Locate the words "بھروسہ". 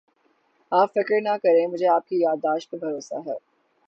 2.77-3.15